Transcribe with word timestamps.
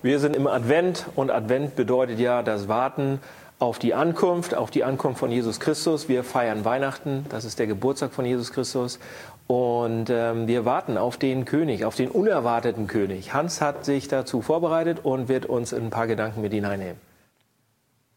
Wir 0.00 0.20
sind 0.20 0.36
im 0.36 0.46
Advent 0.46 1.06
und 1.16 1.32
Advent 1.32 1.74
bedeutet 1.74 2.20
ja 2.20 2.44
das 2.44 2.68
Warten 2.68 3.18
auf 3.58 3.80
die 3.80 3.94
Ankunft, 3.94 4.54
auf 4.54 4.70
die 4.70 4.84
Ankunft 4.84 5.18
von 5.18 5.32
Jesus 5.32 5.58
Christus. 5.58 6.08
Wir 6.08 6.22
feiern 6.22 6.64
Weihnachten, 6.64 7.26
das 7.30 7.44
ist 7.44 7.58
der 7.58 7.66
Geburtstag 7.66 8.12
von 8.12 8.24
Jesus 8.24 8.52
Christus. 8.52 9.00
Und 9.48 10.08
ähm, 10.08 10.46
wir 10.46 10.64
warten 10.64 10.98
auf 10.98 11.16
den 11.16 11.44
König, 11.46 11.84
auf 11.84 11.96
den 11.96 12.10
unerwarteten 12.10 12.86
König. 12.86 13.34
Hans 13.34 13.60
hat 13.60 13.84
sich 13.84 14.06
dazu 14.06 14.40
vorbereitet 14.40 15.00
und 15.02 15.28
wird 15.28 15.46
uns 15.46 15.72
in 15.72 15.86
ein 15.86 15.90
paar 15.90 16.06
Gedanken 16.06 16.42
mit 16.42 16.52
hineinnehmen. 16.52 17.00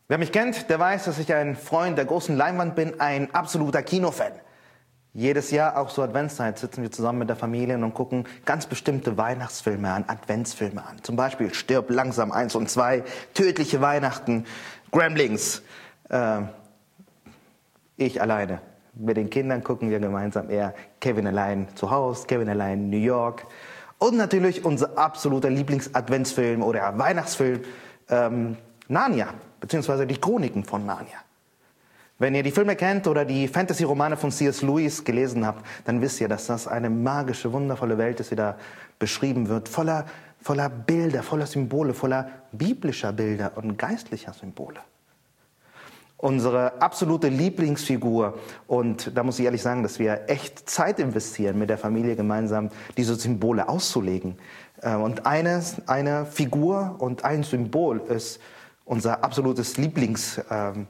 Wer 0.08 0.20
mich 0.20 0.32
kennt, 0.32 0.70
der 0.70 0.78
weiß, 0.78 1.06
dass 1.06 1.18
ich 1.18 1.34
ein 1.34 1.56
Freund 1.56 1.98
der 1.98 2.06
großen 2.06 2.38
Leinwand 2.38 2.76
bin, 2.76 3.00
ein 3.00 3.34
absoluter 3.34 3.82
Kinofan. 3.82 4.34
Jedes 5.14 5.52
Jahr, 5.52 5.78
auch 5.78 5.90
zur 5.90 6.06
Adventszeit, 6.06 6.58
sitzen 6.58 6.84
wir 6.84 6.92
zusammen 6.92 7.20
mit 7.20 7.30
der 7.30 7.36
Familie 7.36 7.76
und 7.76 7.94
gucken 7.94 8.26
ganz 8.46 8.66
bestimmte 8.66 9.18
Weihnachtsfilme 9.18 9.92
an, 9.92 10.06
Adventsfilme 10.08 10.86
an. 10.86 11.04
Zum 11.04 11.18
Beispiel 11.18 11.54
Stirb 11.54 11.90
langsam 11.90 12.32
eins 12.32 12.56
und 12.56 12.70
zwei, 12.70 13.04
Tödliche 13.34 13.82
Weihnachten, 13.82 14.46
Gremlings. 14.92 15.64
Äh, 16.10 16.44
ich 17.98 18.22
alleine. 18.22 18.62
Mit 18.94 19.18
den 19.18 19.30
Kindern 19.30 19.64
gucken 19.64 19.90
wir 19.90 20.00
gemeinsam 20.00 20.50
eher 20.50 20.74
Kevin 21.02 21.28
allein 21.28 21.68
zu 21.76 21.92
Hause, 21.92 22.26
Kevin 22.28 22.48
allein 22.48 22.90
New 22.90 22.98
York. 22.98 23.46
Und 23.98 24.16
natürlich 24.16 24.64
unser 24.64 24.98
absoluter 24.98 25.50
Lieblings-Adventsfilm 25.50 26.64
oder 26.64 26.98
Weihnachtsfilm, 26.98 27.62
ähm, 28.10 28.58
Narnia, 28.88 29.28
beziehungsweise 29.60 30.08
die 30.08 30.20
Chroniken 30.20 30.64
von 30.64 30.86
Narnia. 30.86 31.18
Wenn 32.22 32.36
ihr 32.36 32.44
die 32.44 32.52
Filme 32.52 32.76
kennt 32.76 33.08
oder 33.08 33.26
die 33.26 33.48
Fantasy-Romane 33.48 34.16
von 34.16 34.30
C.S. 34.30 34.62
Lewis 34.62 35.04
gelesen 35.04 35.44
habt, 35.44 35.66
dann 35.86 36.02
wisst 36.02 36.22
ihr, 36.22 36.28
dass 36.28 36.46
das 36.46 36.68
eine 36.68 36.88
magische, 36.88 37.52
wundervolle 37.52 37.98
Welt 37.98 38.20
ist, 38.20 38.30
die 38.30 38.36
da 38.36 38.58
beschrieben 39.00 39.50
wird, 39.50 39.68
voller, 39.68 40.06
voller 40.40 40.70
Bilder, 40.70 41.24
voller 41.24 41.48
Symbole, 41.48 41.96
voller 41.96 42.30
biblischer 42.52 43.12
Bilder 43.12 43.54
und 43.56 43.76
geistlicher 43.76 44.34
Symbole. 44.34 44.82
Unsere 46.18 46.80
absolute 46.80 47.28
Lieblingsfigur, 47.28 48.38
und 48.68 49.18
da 49.18 49.24
muss 49.24 49.40
ich 49.40 49.46
ehrlich 49.46 49.64
sagen, 49.64 49.82
dass 49.82 49.98
wir 49.98 50.26
echt 50.28 50.70
Zeit 50.70 51.00
investieren, 51.00 51.58
mit 51.58 51.72
der 51.72 51.80
Familie 51.80 52.16
gemeinsam 52.16 52.70
diese 52.98 53.16
Symbole 53.16 53.68
auszulegen. 53.68 54.38
Äh, 54.84 54.94
und 54.94 55.26
eine, 55.26 55.64
eine 55.88 56.28
Figur 56.28 56.98
und 57.00 57.26
ein 57.26 57.42
Symbol 57.42 57.98
ist 57.98 58.40
unser 58.86 59.24
absolutes 59.24 59.78
Lieblingscharakter. 59.78 60.86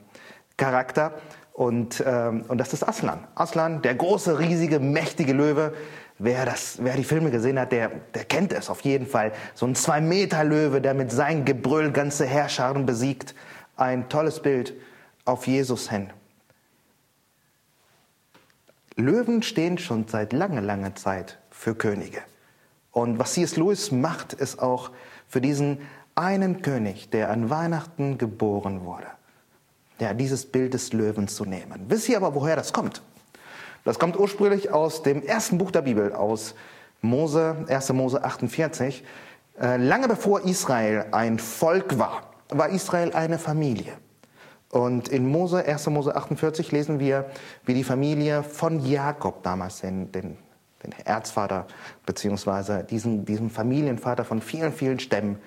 Charakter. 0.61 1.13
Und, 1.53 2.03
ähm, 2.05 2.45
und 2.47 2.59
das 2.59 2.71
ist 2.71 2.87
Aslan. 2.87 3.27
Aslan, 3.33 3.81
der 3.81 3.95
große, 3.95 4.39
riesige, 4.39 4.79
mächtige 4.79 5.33
Löwe. 5.33 5.73
Wer, 6.19 6.45
das, 6.45 6.77
wer 6.81 6.95
die 6.95 7.03
Filme 7.03 7.31
gesehen 7.31 7.59
hat, 7.59 7.71
der, 7.71 7.89
der 8.13 8.25
kennt 8.25 8.53
es 8.53 8.69
auf 8.69 8.81
jeden 8.81 9.07
Fall. 9.07 9.31
So 9.55 9.65
ein 9.65 9.73
Zwei-Meter-Löwe, 9.73 10.79
der 10.79 10.93
mit 10.93 11.11
seinem 11.11 11.45
Gebrüll 11.45 11.91
ganze 11.91 12.27
Herrscharen 12.27 12.85
besiegt. 12.85 13.33
Ein 13.75 14.07
tolles 14.07 14.39
Bild 14.39 14.73
auf 15.25 15.47
Jesus 15.47 15.89
hin. 15.89 16.11
Löwen 18.95 19.41
stehen 19.41 19.79
schon 19.79 20.07
seit 20.07 20.33
langer, 20.33 20.61
langer 20.61 20.93
Zeit 20.93 21.39
für 21.49 21.73
Könige. 21.73 22.21
Und 22.91 23.17
was 23.17 23.33
C.S. 23.33 23.55
Lewis 23.55 23.91
macht, 23.91 24.33
ist 24.33 24.59
auch 24.59 24.91
für 25.27 25.41
diesen 25.41 25.79
einen 26.13 26.61
König, 26.61 27.09
der 27.09 27.31
an 27.31 27.49
Weihnachten 27.49 28.19
geboren 28.19 28.85
wurde 28.85 29.07
ja, 30.01 30.13
dieses 30.13 30.45
Bild 30.45 30.73
des 30.73 30.93
Löwens 30.93 31.35
zu 31.35 31.45
nehmen. 31.45 31.85
Wisst 31.87 32.09
ihr 32.09 32.17
aber, 32.17 32.33
woher 32.35 32.55
das 32.55 32.73
kommt? 32.73 33.01
Das 33.83 33.99
kommt 33.99 34.17
ursprünglich 34.17 34.71
aus 34.71 35.03
dem 35.03 35.23
ersten 35.23 35.57
Buch 35.57 35.71
der 35.71 35.83
Bibel, 35.83 36.13
aus 36.13 36.55
Mose, 37.01 37.65
1. 37.67 37.93
Mose 37.93 38.23
48. 38.23 39.03
Äh, 39.59 39.77
lange 39.77 40.07
bevor 40.07 40.43
Israel 40.45 41.05
ein 41.11 41.39
Volk 41.39 41.97
war, 41.97 42.31
war 42.49 42.69
Israel 42.69 43.13
eine 43.13 43.39
Familie. 43.39 43.93
Und 44.69 45.07
in 45.09 45.27
Mose, 45.27 45.65
1. 45.65 45.87
Mose 45.87 46.15
48 46.15 46.71
lesen 46.71 46.99
wir, 46.99 47.29
wie 47.65 47.73
die 47.73 47.83
Familie 47.83 48.43
von 48.43 48.83
Jakob 48.85 49.43
damals, 49.43 49.81
den, 49.81 50.11
den, 50.11 50.37
den 50.83 50.93
Erzvater, 51.05 51.67
beziehungsweise 52.05 52.83
diesen, 52.83 53.25
diesem 53.25 53.49
Familienvater 53.49 54.25
von 54.25 54.41
vielen, 54.41 54.73
vielen 54.73 54.99
Stämmen, 54.99 55.37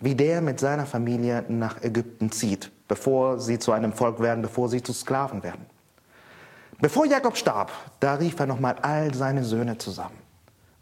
wie 0.00 0.14
der 0.14 0.40
mit 0.40 0.58
seiner 0.58 0.86
Familie 0.86 1.44
nach 1.48 1.82
Ägypten 1.82 2.32
zieht 2.32 2.70
bevor 2.90 3.38
sie 3.38 3.60
zu 3.60 3.70
einem 3.70 3.92
Volk 3.92 4.18
werden, 4.18 4.42
bevor 4.42 4.68
sie 4.68 4.82
zu 4.82 4.92
Sklaven 4.92 5.44
werden. 5.44 5.64
Bevor 6.80 7.06
Jakob 7.06 7.36
starb, 7.36 7.70
da 8.00 8.14
rief 8.14 8.40
er 8.40 8.46
nochmal 8.46 8.74
all 8.82 9.14
seine 9.14 9.44
Söhne 9.44 9.78
zusammen. 9.78 10.18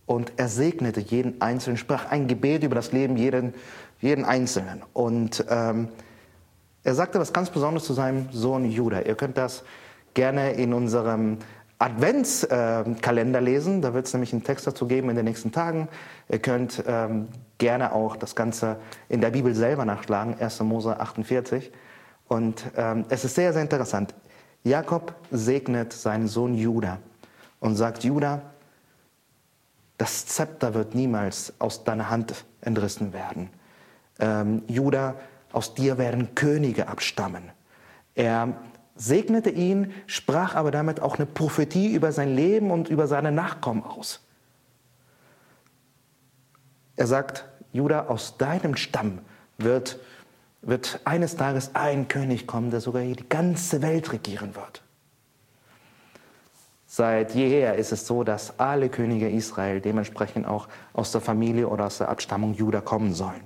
Und 0.07 0.33
er 0.39 0.49
segnete 0.49 1.01
jeden 1.01 1.43
Einzelnen, 1.43 1.77
sprach 1.77 2.11
ein 2.11 2.27
Gebet 2.27 2.65
über 2.65 2.75
das 2.75 2.93
Leben 2.93 3.19
jeden, 3.19 3.53
jeden 4.01 4.25
Einzelnen. 4.25 4.83
Und 4.95 5.45
ähm, 5.51 5.89
er 6.83 6.95
sagte 6.95 7.21
was 7.21 7.35
ganz 7.35 7.51
Besonderes 7.51 7.85
zu 7.85 7.93
seinem 7.93 8.33
Sohn 8.33 8.71
Judah. 8.71 9.05
Ihr 9.05 9.15
könnt 9.15 9.37
das 9.37 9.65
gerne 10.15 10.53
in 10.53 10.73
unserem 10.73 11.37
Adventskalender 11.79 13.41
äh, 13.41 13.43
lesen. 13.43 13.83
Da 13.83 13.93
wird 13.93 14.07
es 14.07 14.15
nämlich 14.15 14.33
einen 14.33 14.45
Text 14.45 14.67
dazu 14.67 14.87
geben 14.87 15.11
in 15.11 15.17
den 15.17 15.27
nächsten 15.27 15.53
Tagen. 15.53 15.89
Ihr 16.31 16.39
könnt 16.39 16.83
ähm, 16.87 17.29
gerne 17.59 17.93
auch 17.93 18.17
das 18.17 18.35
Ganze 18.35 18.77
in 19.11 19.21
der 19.21 19.31
Bibel 19.31 19.55
selber 19.55 19.85
nachschlagen, 19.85 20.37
1. 20.41 20.61
Mose 20.61 20.99
48. 20.99 21.71
Und 22.29 22.65
ähm, 22.77 23.05
es 23.09 23.25
ist 23.25 23.35
sehr, 23.35 23.53
sehr 23.53 23.63
interessant. 23.63 24.15
Jakob 24.63 25.15
segnet 25.31 25.93
seinen 25.93 26.29
Sohn 26.29 26.55
Judah 26.55 26.99
und 27.61 27.77
sagt, 27.77 28.05
Judah, 28.05 28.43
das 29.97 30.27
Zepter 30.27 30.75
wird 30.75 30.95
niemals 30.95 31.55
aus 31.59 31.85
deiner 31.85 32.11
Hand 32.11 32.45
entrissen 32.61 33.13
werden. 33.13 33.51
Ähm, 34.21 34.63
Judah, 34.69 35.17
aus 35.53 35.75
dir 35.75 35.99
werden 35.99 36.35
Könige 36.35 36.89
abstammen. 36.89 37.51
Er 38.15 38.55
segnete 38.95 39.51
ihn, 39.51 39.93
sprach 40.07 40.55
aber 40.55 40.71
damit 40.71 41.01
auch 41.01 41.17
eine 41.17 41.27
Prophetie 41.27 41.95
über 41.95 42.13
sein 42.13 42.35
Leben 42.35 42.71
und 42.71 42.89
über 42.89 43.07
seine 43.07 43.33
Nachkommen 43.33 43.83
aus. 43.83 44.21
Er 46.97 47.07
sagt, 47.07 47.45
Judah, 47.73 48.09
aus 48.09 48.37
deinem 48.39 48.77
Stamm 48.77 49.21
wird 49.57 50.01
wird 50.63 51.01
eines 51.05 51.37
Tages 51.37 51.75
ein 51.75 52.09
König 52.09 52.47
kommen, 52.47 52.71
der 52.71 52.81
sogar 52.81 53.03
die 53.03 53.29
ganze 53.29 53.83
Welt 53.83 54.13
regieren 54.13 54.55
wird. 54.55 54.83
Seit 56.87 57.35
jeher 57.35 57.75
ist 57.77 57.93
es 57.93 58.07
so, 58.07 58.25
dass 58.25 58.59
alle 58.59 58.89
Könige 58.89 59.29
Israel 59.29 59.81
dementsprechend 59.81 60.47
auch 60.47 60.69
aus 60.95 61.13
der 61.13 61.21
Familie 61.21 61.69
oder 61.69 61.85
aus 61.87 61.99
der 61.99 62.09
Abstammung 62.09 62.55
Juda 62.55 62.81
kommen 62.81 63.15
sollen. 63.15 63.43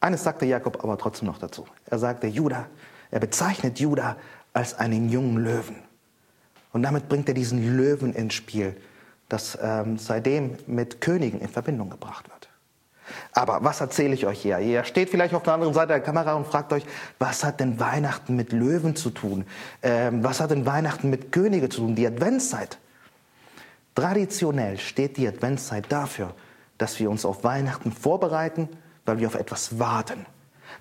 Eines 0.00 0.24
sagte 0.24 0.44
Jakob 0.44 0.82
aber 0.82 0.98
trotzdem 0.98 1.26
noch 1.28 1.38
dazu. 1.38 1.66
Er 1.86 1.98
sagte 1.98 2.26
Juda, 2.26 2.66
er 3.10 3.20
bezeichnet 3.20 3.80
Juda 3.80 4.16
als 4.52 4.74
einen 4.74 5.08
jungen 5.08 5.38
Löwen. 5.38 5.76
Und 6.72 6.82
damit 6.82 7.08
bringt 7.08 7.28
er 7.28 7.34
diesen 7.34 7.76
Löwen 7.76 8.12
ins 8.12 8.34
Spiel, 8.34 8.76
das 9.28 9.58
ähm, 9.60 9.98
seitdem 9.98 10.56
mit 10.66 11.00
Königen 11.00 11.40
in 11.40 11.48
Verbindung 11.48 11.90
gebracht 11.90 12.28
wird. 12.28 12.47
Aber 13.32 13.62
was 13.62 13.80
erzähle 13.80 14.14
ich 14.14 14.26
euch 14.26 14.40
hier? 14.40 14.58
Ihr 14.58 14.84
steht 14.84 15.10
vielleicht 15.10 15.34
auf 15.34 15.42
der 15.42 15.54
anderen 15.54 15.74
Seite 15.74 15.88
der 15.88 16.00
Kamera 16.00 16.34
und 16.34 16.46
fragt 16.46 16.72
euch, 16.72 16.84
was 17.18 17.44
hat 17.44 17.60
denn 17.60 17.80
Weihnachten 17.80 18.36
mit 18.36 18.52
Löwen 18.52 18.96
zu 18.96 19.10
tun? 19.10 19.44
Ähm, 19.82 20.24
was 20.24 20.40
hat 20.40 20.50
denn 20.50 20.66
Weihnachten 20.66 21.10
mit 21.10 21.32
Könige 21.32 21.68
zu 21.68 21.80
tun? 21.80 21.94
Die 21.94 22.06
Adventszeit. 22.06 22.78
Traditionell 23.94 24.78
steht 24.78 25.16
die 25.16 25.26
Adventszeit 25.26 25.90
dafür, 25.90 26.34
dass 26.78 27.00
wir 27.00 27.10
uns 27.10 27.24
auf 27.24 27.44
Weihnachten 27.44 27.90
vorbereiten, 27.90 28.68
weil 29.04 29.18
wir 29.18 29.26
auf 29.26 29.34
etwas 29.34 29.78
warten. 29.78 30.26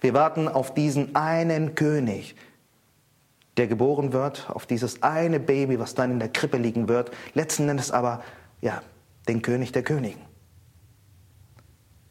Wir 0.01 0.13
warten 0.13 0.47
auf 0.47 0.73
diesen 0.73 1.15
einen 1.15 1.75
König, 1.75 2.35
der 3.57 3.67
geboren 3.67 4.13
wird, 4.13 4.49
auf 4.49 4.65
dieses 4.65 5.01
eine 5.01 5.39
Baby, 5.39 5.79
was 5.79 5.95
dann 5.95 6.11
in 6.11 6.19
der 6.19 6.29
Krippe 6.29 6.57
liegen 6.57 6.87
wird, 6.87 7.11
letzten 7.33 7.67
Endes 7.67 7.91
aber, 7.91 8.21
ja, 8.61 8.81
den 9.27 9.41
König 9.41 9.71
der 9.71 9.83
Königen. 9.83 10.26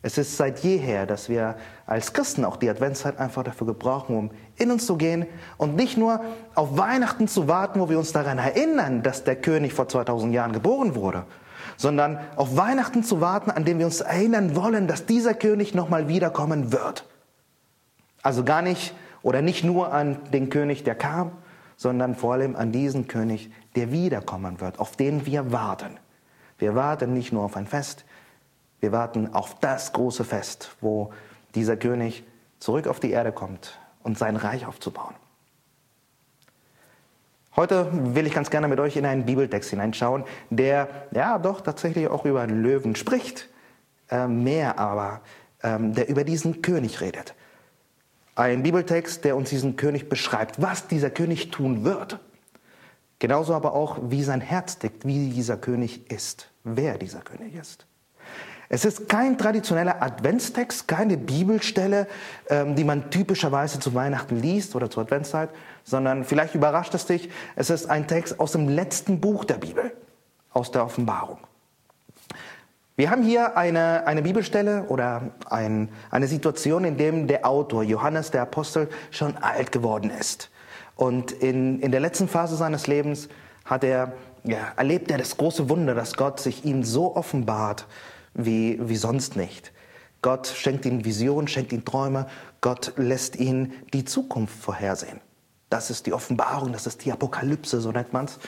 Es 0.02 0.18
ist 0.18 0.36
seit 0.36 0.60
jeher, 0.60 1.06
dass 1.06 1.28
wir 1.28 1.56
als 1.86 2.12
Christen 2.12 2.44
auch 2.44 2.56
die 2.56 2.71
Adventszeit 2.71 3.18
einfach 3.18 3.42
dafür 3.42 3.66
gebrauchen, 3.66 4.16
um 4.16 4.30
in 4.56 4.71
uns 4.71 4.86
zu 4.86 4.97
gehen 4.97 5.26
und 5.56 5.74
nicht 5.74 5.97
nur 5.97 6.21
auf 6.54 6.76
Weihnachten 6.76 7.28
zu 7.28 7.48
warten, 7.48 7.80
wo 7.80 7.88
wir 7.88 7.98
uns 7.98 8.12
daran 8.12 8.38
erinnern, 8.38 9.03
dass 9.03 9.24
der 9.24 9.36
König 9.36 9.74
vor 9.74 9.88
2000 9.88 10.32
Jahren 10.32 10.53
geboren 10.53 10.94
wurde, 10.94 11.24
sondern 11.76 12.18
auf 12.36 12.56
Weihnachten 12.56 13.03
zu 13.03 13.21
warten, 13.21 13.50
an 13.50 13.65
dem 13.65 13.78
wir 13.78 13.86
uns 13.86 14.00
erinnern 14.00 14.54
wollen, 14.54 14.86
dass 14.86 15.06
dieser 15.06 15.34
König 15.34 15.74
nochmal 15.74 16.09
wiederkommen 16.09 16.72
wird. 16.72 17.04
Also 18.22 18.44
gar 18.44 18.62
nicht 18.62 18.94
oder 19.22 19.42
nicht 19.42 19.65
nur 19.65 19.92
an 19.92 20.18
den 20.32 20.50
König, 20.50 20.84
der 20.84 20.94
kam, 20.94 21.32
sondern 21.76 22.15
vor 22.15 22.34
allem 22.34 22.56
an 22.56 22.72
diesen 22.72 23.09
König, 23.09 23.50
der 23.74 23.92
wiederkommen 23.92 24.60
wird, 24.60 24.78
auf 24.78 24.97
den 24.97 25.26
wir 25.26 25.53
warten. 25.53 25.98
Wir 26.59 26.74
warten 26.74 27.12
nicht 27.12 27.32
nur 27.32 27.44
auf 27.44 27.56
ein 27.56 27.66
Fest, 27.66 28.05
wir 28.80 28.92
warten 28.92 29.32
auf 29.34 29.58
das 29.60 29.92
große 29.92 30.24
Fest, 30.24 30.76
wo 30.80 31.12
dieser 31.54 31.76
König 31.76 32.24
zurück 32.58 32.86
auf 32.86 33.00
die 33.00 33.10
Erde 33.10 33.32
kommt 33.32 33.78
und 34.02 34.18
sein 34.18 34.36
Reich 34.36 34.66
aufzubauen. 34.66 35.14
Heute 37.56 37.88
will 38.14 38.26
ich 38.26 38.34
ganz 38.34 38.50
gerne 38.50 38.68
mit 38.68 38.78
euch 38.80 38.96
in 38.96 39.06
einen 39.06 39.24
Bibeltext 39.24 39.70
hineinschauen, 39.70 40.24
der 40.50 40.88
ja 41.12 41.38
doch 41.38 41.62
tatsächlich 41.62 42.08
auch 42.08 42.26
über 42.26 42.46
Löwen 42.46 42.96
spricht. 42.96 43.48
Äh, 44.10 44.28
mehr 44.28 44.78
aber 44.78 45.22
ähm, 45.62 45.94
der 45.94 46.08
über 46.08 46.22
diesen 46.22 46.62
König 46.62 47.00
redet. 47.00 47.34
Ein 48.34 48.62
Bibeltext, 48.62 49.24
der 49.24 49.36
uns 49.36 49.50
diesen 49.50 49.76
König 49.76 50.08
beschreibt, 50.08 50.60
was 50.60 50.86
dieser 50.86 51.10
König 51.10 51.50
tun 51.50 51.84
wird. 51.84 52.20
Genauso 53.18 53.54
aber 53.54 53.72
auch, 53.72 53.98
wie 54.02 54.22
sein 54.22 54.42
Herz 54.42 54.78
tickt, 54.78 55.06
wie 55.06 55.30
dieser 55.30 55.56
König 55.56 56.10
ist, 56.10 56.50
wer 56.62 56.98
dieser 56.98 57.20
König 57.20 57.54
ist. 57.54 57.86
Es 58.68 58.84
ist 58.84 59.09
kein 59.09 59.39
traditioneller 59.39 60.03
Adventstext, 60.03 60.89
keine 60.89 61.16
Bibelstelle, 61.16 62.09
ähm, 62.48 62.74
die 62.74 62.84
man 62.84 63.10
typischerweise 63.10 63.78
zu 63.78 63.95
Weihnachten 63.95 64.41
liest 64.41 64.74
oder 64.74 64.91
zur 64.91 65.04
Adventszeit, 65.04 65.51
sondern 65.84 66.24
vielleicht 66.24 66.54
überrascht 66.54 66.95
es 66.95 67.07
dich, 67.07 67.30
es 67.54 67.71
ist 67.71 67.86
ein 67.86 68.09
Text 68.09 68.41
aus 68.41 68.53
dem 68.53 68.68
letzten 68.68 69.21
Buch 69.21 69.45
der 69.45 69.59
Bibel, 69.59 69.92
aus 70.53 70.72
der 70.72 70.84
Offenbarung. 70.84 71.39
Wir 72.97 73.10
haben 73.10 73.22
hier 73.22 73.59
eine, 73.59 74.07
eine 74.07 74.22
Bibelstelle 74.22 74.84
oder 74.84 75.30
ein, 75.51 75.91
eine 76.10 76.27
Situation, 76.27 76.84
in 76.84 76.97
der 76.97 77.12
der 77.12 77.47
Autor, 77.47 77.83
Johannes 77.83 78.30
der 78.30 78.42
Apostel, 78.42 78.89
schon 79.10 79.36
alt 79.36 79.71
geworden 79.71 80.10
ist. 80.10 80.51
Und 80.97 81.30
in, 81.30 81.80
in 81.80 81.92
der 81.92 82.01
letzten 82.01 82.27
Phase 82.27 82.57
seines 82.57 82.86
Lebens 82.86 83.28
hat 83.66 83.84
er, 83.84 84.15
ja, 84.45 84.72
erlebt 84.77 85.10
er 85.10 85.19
das 85.19 85.36
große 85.36 85.69
Wunder, 85.69 85.95
dass 85.95 86.15
Gott 86.15 86.41
sich 86.41 86.65
ihm 86.65 86.84
so 86.84 87.15
offenbart 87.15 87.86
wie, 88.36 88.78
wie 88.80 88.97
sonst 88.97 89.36
nicht. 89.36 89.72
Gott 90.22 90.47
schenkt 90.47 90.84
ihm 90.86 91.04
Visionen, 91.04 91.48
schenkt 91.48 91.72
ihm 91.72 91.84
Träume, 91.84 92.27
Gott 92.60 92.92
lässt 92.97 93.36
ihn 93.36 93.72
die 93.92 94.04
Zukunft 94.04 94.59
vorhersehen. 94.59 95.21
Das 95.71 95.91
ist 95.91 96.06
die 96.06 96.12
Offenbarung, 96.12 96.72
das 96.72 96.86
ist 96.86 97.04
die 97.04 97.12
Apokalypse, 97.12 97.80
so 97.80 97.91
nennt 97.91 98.12
man 98.12 98.27
es. 98.27 98.38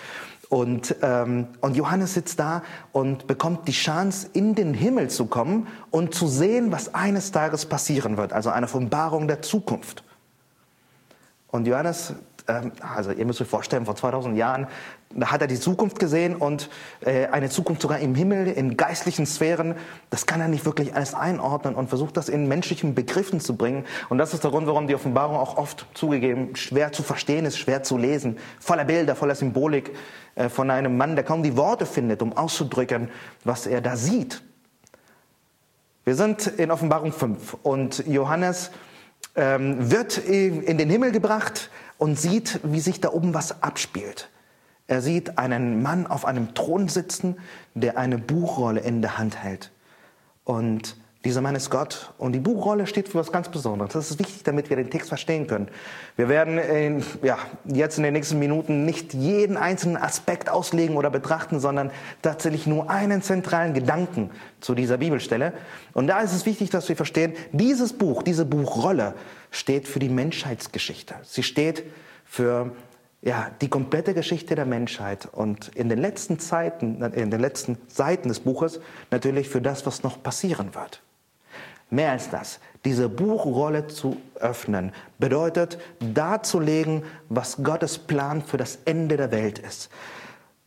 Und, 0.48 0.96
ähm, 1.02 1.48
und 1.60 1.76
Johannes 1.76 2.14
sitzt 2.14 2.38
da 2.38 2.62
und 2.92 3.26
bekommt 3.26 3.68
die 3.68 3.72
Chance, 3.72 4.28
in 4.32 4.54
den 4.54 4.72
Himmel 4.72 5.10
zu 5.10 5.26
kommen 5.26 5.66
und 5.90 6.14
zu 6.14 6.26
sehen, 6.26 6.72
was 6.72 6.94
eines 6.94 7.32
Tages 7.32 7.66
passieren 7.66 8.16
wird. 8.16 8.32
Also 8.32 8.50
eine 8.50 8.66
Offenbarung 8.66 9.28
der 9.28 9.42
Zukunft. 9.42 10.04
Und 11.48 11.66
Johannes 11.66 12.14
ähm, 12.48 12.72
also 12.80 13.12
ihr 13.12 13.24
müsst 13.24 13.40
euch 13.40 13.48
vorstellen, 13.48 13.84
vor 13.84 13.94
2000 13.94 14.36
Jahren, 14.36 14.66
da 15.10 15.30
hat 15.30 15.40
er 15.40 15.46
die 15.46 15.58
Zukunft 15.58 15.98
gesehen 15.98 16.36
und 16.36 16.68
äh, 17.00 17.26
eine 17.26 17.48
Zukunft 17.48 17.80
sogar 17.80 17.98
im 17.98 18.14
Himmel, 18.14 18.48
in 18.48 18.76
geistlichen 18.76 19.26
Sphären. 19.26 19.74
Das 20.10 20.26
kann 20.26 20.40
er 20.40 20.48
nicht 20.48 20.64
wirklich 20.64 20.94
alles 20.94 21.14
einordnen 21.14 21.74
und 21.74 21.88
versucht 21.88 22.16
das 22.16 22.28
in 22.28 22.48
menschlichen 22.48 22.94
Begriffen 22.94 23.40
zu 23.40 23.56
bringen. 23.56 23.84
Und 24.08 24.18
das 24.18 24.34
ist 24.34 24.44
der 24.44 24.50
Grund, 24.50 24.66
warum 24.66 24.86
die 24.86 24.94
Offenbarung 24.94 25.36
auch 25.36 25.56
oft 25.56 25.86
zugegeben 25.94 26.56
schwer 26.56 26.92
zu 26.92 27.02
verstehen 27.02 27.44
ist, 27.44 27.58
schwer 27.58 27.82
zu 27.82 27.96
lesen, 27.96 28.38
voller 28.60 28.84
Bilder, 28.84 29.14
voller 29.14 29.34
Symbolik 29.34 29.94
äh, 30.34 30.48
von 30.48 30.70
einem 30.70 30.96
Mann, 30.96 31.14
der 31.14 31.24
kaum 31.24 31.42
die 31.42 31.56
Worte 31.56 31.86
findet, 31.86 32.22
um 32.22 32.36
auszudrücken, 32.36 33.08
was 33.44 33.66
er 33.66 33.80
da 33.80 33.96
sieht. 33.96 34.42
Wir 36.04 36.14
sind 36.14 36.46
in 36.46 36.70
Offenbarung 36.70 37.12
5 37.12 37.58
und 37.62 38.06
Johannes 38.06 38.70
ähm, 39.38 39.90
wird 39.90 40.18
in 40.18 40.78
den 40.78 40.90
Himmel 40.90 41.12
gebracht 41.12 41.70
und 41.96 42.18
sieht, 42.18 42.60
wie 42.64 42.80
sich 42.80 43.00
da 43.00 43.10
oben 43.10 43.34
was 43.34 43.62
abspielt. 43.62 44.28
Er 44.88 45.00
sieht 45.00 45.38
einen 45.38 45.80
Mann 45.80 46.06
auf 46.06 46.24
einem 46.24 46.54
Thron 46.54 46.88
sitzen, 46.88 47.36
der 47.74 47.98
eine 47.98 48.18
Buchrolle 48.18 48.80
in 48.80 49.00
der 49.00 49.16
Hand 49.16 49.36
hält. 49.36 49.70
Und 50.44 50.96
dieser 51.24 51.40
Mann 51.40 51.56
ist 51.56 51.68
Gott 51.68 52.12
und 52.16 52.32
die 52.32 52.38
Buchrolle 52.38 52.86
steht 52.86 53.08
für 53.08 53.18
was 53.18 53.32
ganz 53.32 53.48
Besonderes. 53.48 53.92
Das 53.92 54.08
ist 54.08 54.20
wichtig, 54.20 54.44
damit 54.44 54.70
wir 54.70 54.76
den 54.76 54.88
Text 54.88 55.08
verstehen 55.08 55.48
können. 55.48 55.68
Wir 56.14 56.28
werden 56.28 56.58
in, 56.58 57.04
ja, 57.22 57.38
jetzt 57.64 57.98
in 57.98 58.04
den 58.04 58.12
nächsten 58.12 58.38
Minuten 58.38 58.84
nicht 58.84 59.14
jeden 59.14 59.56
einzelnen 59.56 59.96
Aspekt 59.96 60.48
auslegen 60.48 60.96
oder 60.96 61.10
betrachten, 61.10 61.58
sondern 61.58 61.90
tatsächlich 62.22 62.68
nur 62.68 62.88
einen 62.88 63.20
zentralen 63.20 63.74
Gedanken 63.74 64.30
zu 64.60 64.76
dieser 64.76 64.98
Bibelstelle. 64.98 65.54
Und 65.92 66.06
da 66.06 66.20
ist 66.20 66.32
es 66.32 66.46
wichtig, 66.46 66.70
dass 66.70 66.88
wir 66.88 66.94
verstehen, 66.94 67.32
dieses 67.50 67.94
Buch, 67.94 68.22
diese 68.22 68.44
Buchrolle 68.44 69.14
steht 69.50 69.88
für 69.88 69.98
die 69.98 70.10
Menschheitsgeschichte. 70.10 71.16
Sie 71.24 71.42
steht 71.42 71.82
für 72.24 72.70
ja, 73.22 73.50
die 73.60 73.68
komplette 73.68 74.14
Geschichte 74.14 74.54
der 74.54 74.66
Menschheit 74.66 75.28
und 75.32 75.74
in 75.74 75.88
den 75.88 75.98
letzten 75.98 76.38
Zeiten, 76.38 77.02
in 77.02 77.32
den 77.32 77.40
letzten 77.40 77.76
Seiten 77.88 78.28
des 78.28 78.38
Buches 78.38 78.78
natürlich 79.10 79.48
für 79.48 79.60
das, 79.60 79.84
was 79.84 80.04
noch 80.04 80.22
passieren 80.22 80.76
wird. 80.76 81.02
Mehr 81.90 82.12
als 82.12 82.28
das, 82.28 82.60
diese 82.84 83.08
Buchrolle 83.08 83.86
zu 83.86 84.18
öffnen, 84.34 84.92
bedeutet 85.18 85.78
darzulegen, 86.00 87.02
was 87.28 87.62
Gottes 87.62 87.98
Plan 87.98 88.42
für 88.42 88.58
das 88.58 88.78
Ende 88.84 89.16
der 89.16 89.30
Welt 89.30 89.58
ist. 89.58 89.90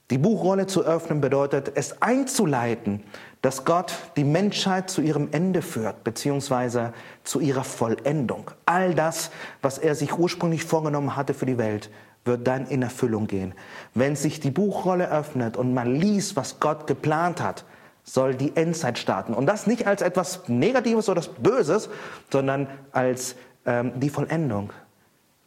Die 0.09 0.17
Buchrolle 0.17 0.67
zu 0.67 0.83
öffnen 0.83 1.21
bedeutet, 1.21 1.71
es 1.75 2.01
einzuleiten, 2.01 3.01
dass 3.41 3.63
Gott 3.63 3.93
die 4.17 4.25
Menschheit 4.25 4.89
zu 4.89 5.01
ihrem 5.01 5.29
Ende 5.31 5.61
führt, 5.61 6.03
beziehungsweise 6.03 6.91
zu 7.23 7.39
ihrer 7.39 7.63
Vollendung. 7.63 8.51
All 8.65 8.93
das, 8.93 9.31
was 9.61 9.77
er 9.77 9.95
sich 9.95 10.17
ursprünglich 10.17 10.65
vorgenommen 10.65 11.15
hatte 11.15 11.33
für 11.33 11.45
die 11.45 11.57
Welt, 11.57 11.89
wird 12.25 12.45
dann 12.45 12.67
in 12.67 12.81
Erfüllung 12.81 13.27
gehen. 13.27 13.53
Wenn 13.93 14.17
sich 14.17 14.39
die 14.39 14.51
Buchrolle 14.51 15.09
öffnet 15.09 15.55
und 15.55 15.73
man 15.73 15.95
liest, 15.95 16.35
was 16.35 16.59
Gott 16.59 16.87
geplant 16.87 17.41
hat, 17.41 17.63
soll 18.03 18.35
die 18.35 18.55
Endzeit 18.55 18.97
starten. 18.97 19.33
Und 19.33 19.45
das 19.45 19.67
nicht 19.67 19.87
als 19.87 20.01
etwas 20.01 20.47
Negatives 20.47 21.09
oder 21.09 21.21
Böses, 21.39 21.89
sondern 22.31 22.67
als 22.91 23.35
ähm, 23.65 23.99
die 23.99 24.09
Vollendung. 24.09 24.73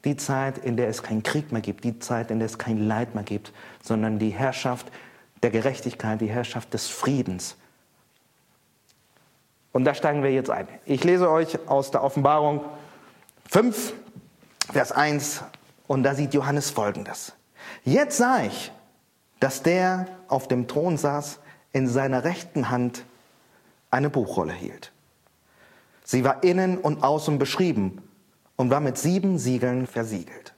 Die 0.04 0.16
Zeit, 0.16 0.58
in 0.58 0.76
der 0.76 0.88
es 0.88 1.02
keinen 1.02 1.22
Krieg 1.22 1.50
mehr 1.50 1.62
gibt, 1.62 1.84
die 1.84 1.98
Zeit, 1.98 2.30
in 2.30 2.38
der 2.38 2.46
es 2.46 2.58
kein 2.58 2.86
Leid 2.86 3.14
mehr 3.14 3.24
gibt, 3.24 3.52
sondern 3.82 4.18
die 4.18 4.30
Herrschaft 4.30 4.86
der 5.42 5.50
Gerechtigkeit, 5.50 6.20
die 6.20 6.28
Herrschaft 6.28 6.74
des 6.74 6.88
Friedens. 6.88 7.56
Und 9.72 9.84
da 9.84 9.94
steigen 9.94 10.22
wir 10.22 10.30
jetzt 10.32 10.50
ein. 10.50 10.68
Ich 10.84 11.02
lese 11.04 11.30
euch 11.30 11.58
aus 11.68 11.90
der 11.90 12.04
Offenbarung 12.04 12.64
5, 13.50 13.94
Vers 14.72 14.92
1, 14.92 15.42
und 15.86 16.02
da 16.02 16.14
sieht 16.14 16.32
Johannes 16.32 16.70
Folgendes. 16.70 17.32
Jetzt 17.82 18.18
sah 18.18 18.44
ich, 18.44 18.72
dass 19.40 19.62
der 19.62 20.06
auf 20.28 20.48
dem 20.48 20.68
Thron 20.68 20.96
saß, 20.96 21.40
in 21.74 21.88
seiner 21.88 22.24
rechten 22.24 22.70
Hand 22.70 23.04
eine 23.90 24.08
Buchrolle 24.08 24.54
hielt. 24.54 24.92
Sie 26.04 26.24
war 26.24 26.42
innen 26.42 26.78
und 26.78 27.02
außen 27.02 27.38
beschrieben 27.38 28.00
und 28.56 28.70
war 28.70 28.80
mit 28.80 28.96
sieben 28.96 29.38
Siegeln 29.38 29.86
versiegelt. 29.86 30.54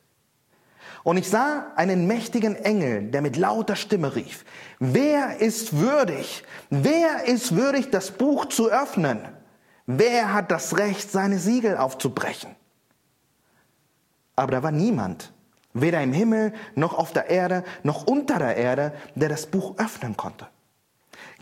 Und 1.02 1.16
ich 1.16 1.30
sah 1.30 1.72
einen 1.76 2.06
mächtigen 2.06 2.54
Engel, 2.56 3.10
der 3.10 3.22
mit 3.22 3.36
lauter 3.36 3.76
Stimme 3.76 4.14
rief, 4.14 4.44
wer 4.78 5.40
ist 5.40 5.78
würdig, 5.78 6.44
wer 6.68 7.24
ist 7.24 7.56
würdig, 7.56 7.90
das 7.90 8.10
Buch 8.10 8.46
zu 8.46 8.70
öffnen? 8.70 9.20
Wer 9.86 10.32
hat 10.32 10.50
das 10.50 10.76
Recht, 10.76 11.10
seine 11.10 11.38
Siegel 11.38 11.76
aufzubrechen? 11.76 12.56
Aber 14.34 14.50
da 14.50 14.62
war 14.64 14.72
niemand, 14.72 15.32
weder 15.72 16.02
im 16.02 16.12
Himmel 16.12 16.52
noch 16.74 16.98
auf 16.98 17.12
der 17.12 17.30
Erde 17.30 17.62
noch 17.84 18.06
unter 18.06 18.38
der 18.38 18.56
Erde, 18.56 18.92
der 19.14 19.28
das 19.28 19.46
Buch 19.46 19.78
öffnen 19.78 20.16
konnte. 20.16 20.48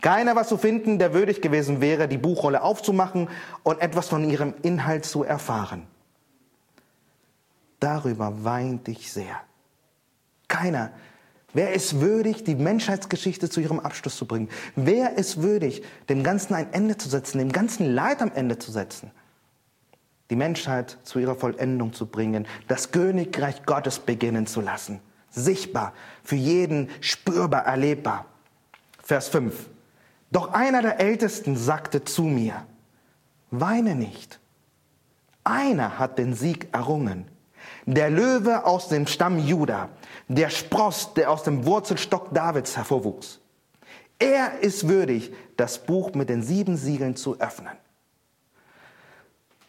Keiner 0.04 0.37
war 0.37 0.46
zu 0.46 0.58
finden, 0.58 0.99
der 0.99 1.14
würdig 1.14 1.40
gewesen 1.40 1.80
wäre, 1.80 2.08
die 2.08 2.18
Buchrolle 2.18 2.61
aufzumachen 2.61 3.30
und 3.62 3.80
etwas 3.80 4.06
von 4.06 4.28
ihrem 4.28 4.52
Inhalt 4.61 5.06
zu 5.06 5.25
erfahren. 5.25 5.87
Darüber 7.80 8.44
weinte 8.44 8.90
ich 8.90 9.11
sehr. 9.11 9.40
Keiner. 10.46 10.90
Wer 11.54 11.73
ist 11.73 12.02
würdig, 12.02 12.44
die 12.44 12.54
Menschheitsgeschichte 12.54 13.49
zu 13.49 13.61
ihrem 13.61 13.80
Abschluss 13.80 14.18
zu 14.18 14.26
bringen? 14.26 14.50
Wer 14.76 15.16
ist 15.16 15.40
würdig, 15.40 15.82
dem 16.11 16.23
Ganzen 16.23 16.52
ein 16.52 16.70
Ende 16.75 16.99
zu 16.99 17.08
setzen, 17.08 17.38
dem 17.38 17.50
ganzen 17.50 17.94
Leid 17.94 18.20
am 18.20 18.30
Ende 18.34 18.58
zu 18.58 18.73
setzen? 18.73 19.11
Die 20.28 20.37
Menschheit 20.37 20.99
zu 21.04 21.18
ihrer 21.18 21.34
Vollendung 21.34 21.94
zu 21.94 22.04
bringen, 22.04 22.46
das 22.68 22.90
Königreich 22.90 23.64
Gottes 23.64 24.00
beginnen 24.00 24.46
zu 24.46 24.61
lassen. 24.61 25.00
Sichtbar, 25.30 25.94
für 26.23 26.37
jeden 26.37 26.90
spürbar, 27.00 27.64
erlebbar. 27.64 28.26
Vers 29.02 29.28
5. 29.28 29.70
Doch 30.35 30.53
einer 30.53 30.83
der 30.83 30.99
Ältesten 30.99 31.57
sagte 31.57 32.03
zu 32.03 32.25
mir, 32.25 32.67
weine 33.53 33.95
nicht. 33.95 34.41
Einer 35.45 36.00
hat 36.00 36.19
den 36.19 36.35
Sieg 36.35 36.75
errungen. 36.75 37.26
Der 37.87 38.11
Löwe 38.11 38.67
aus 38.67 38.88
dem 38.88 39.07
Stamm 39.07 39.38
Juda, 39.38 39.91
der 40.26 40.50
Spross, 40.50 41.14
der 41.14 41.31
aus 41.31 41.45
dem 41.45 41.64
Wurzelstock 41.67 42.35
Davids 42.35 42.76
hervorwuchs. 42.76 43.38
Er 44.19 44.59
ist 44.59 44.88
würdig, 44.88 45.33
das 45.57 45.79
Buch 45.79 46.14
mit 46.14 46.29
den 46.29 46.43
sieben 46.43 46.76
Siegeln 46.76 47.14
zu 47.14 47.38
öffnen. 47.38 47.76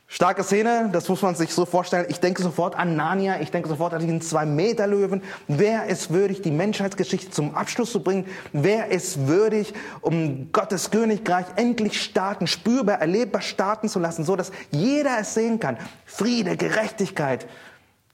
Starke 0.08 0.44
Szene, 0.44 0.90
das 0.94 1.10
muss 1.10 1.24
man 1.24 1.36
sich 1.36 1.54
so 1.54 1.66
vorstellen. 1.66 2.06
Ich 2.10 2.20
denke 2.20 2.44
sofort 2.44 2.76
an 2.76 2.96
Narnia, 2.96 3.42
ich 3.42 3.50
denke 3.50 3.68
sofort 3.68 3.94
an 3.94 4.02
diesen 4.02 4.22
Zwei-Meter-Löwen. 4.22 5.24
Wer 5.48 5.88
ist 5.88 6.12
würdig, 6.12 6.44
die 6.44 6.52
Menschheitsgeschichte 6.52 7.32
zum 7.32 7.56
Abschluss 7.56 7.92
zu 7.92 8.04
bringen? 8.04 8.26
Wer 8.54 8.92
ist 8.92 9.28
würdig, 9.28 9.74
um 10.02 10.52
Gottes 10.52 10.92
Königreich 10.92 11.48
endlich 11.56 12.02
starten, 12.02 12.46
spürbar, 12.46 13.02
erlebbar 13.02 13.42
starten 13.42 13.90
zu 13.90 14.00
lassen, 14.00 14.24
so 14.24 14.36
dass 14.36 14.52
jeder 14.70 15.18
es 15.20 15.34
sehen 15.34 15.60
kann? 15.60 15.76
Friede, 16.06 16.56
Gerechtigkeit, 16.56 17.48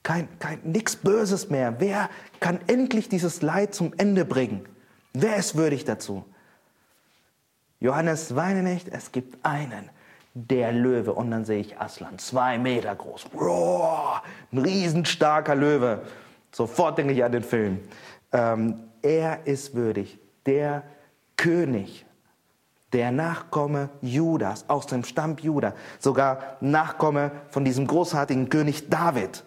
kein, 0.01 0.29
kein, 0.39 0.59
nichts 0.63 0.95
Böses 0.95 1.49
mehr. 1.49 1.75
Wer 1.79 2.09
kann 2.39 2.61
endlich 2.67 3.09
dieses 3.09 3.41
Leid 3.41 3.75
zum 3.75 3.93
Ende 3.97 4.23
bringen? 4.23 4.65
Wer 5.13 5.35
ist 5.35 5.55
würdig 5.55 5.83
dazu? 5.83 6.23
Johannes, 7.81 8.35
weine 8.35 8.63
nicht, 8.63 8.87
es 8.87 9.11
gibt 9.11 9.45
einen 9.45 9.89
der 10.33 10.71
Löwe. 10.71 11.13
Und 11.13 11.31
dann 11.31 11.45
sehe 11.45 11.59
ich 11.59 11.79
Aslan, 11.79 12.17
zwei 12.19 12.57
Meter 12.57 12.95
groß. 12.95 13.27
Roar, 13.33 14.23
ein 14.51 14.59
riesenstarker 14.59 15.55
Löwe. 15.55 16.01
Sofort 16.51 16.97
denke 16.97 17.13
ich 17.13 17.23
an 17.23 17.31
den 17.31 17.43
Film. 17.43 17.79
Ähm, 18.31 18.83
er 19.01 19.45
ist 19.45 19.75
würdig, 19.75 20.19
der 20.45 20.83
König, 21.37 22.05
der 22.93 23.11
Nachkomme 23.11 23.89
Judas, 24.01 24.65
aus 24.67 24.87
dem 24.87 25.03
Stamm 25.03 25.37
Juda, 25.37 25.73
sogar 25.99 26.57
Nachkomme 26.59 27.31
von 27.49 27.65
diesem 27.65 27.87
großartigen 27.87 28.49
König 28.49 28.89
David. 28.89 29.43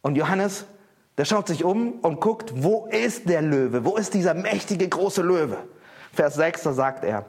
Und 0.00 0.16
Johannes, 0.16 0.64
der 1.18 1.24
schaut 1.24 1.48
sich 1.48 1.64
um 1.64 1.94
und 2.00 2.20
guckt, 2.20 2.52
wo 2.62 2.86
ist 2.86 3.28
der 3.28 3.42
Löwe? 3.42 3.84
Wo 3.84 3.96
ist 3.96 4.14
dieser 4.14 4.34
mächtige 4.34 4.88
große 4.88 5.22
Löwe? 5.22 5.58
Vers 6.12 6.36
6, 6.36 6.62
da 6.62 6.72
sagt 6.72 7.04
er, 7.04 7.26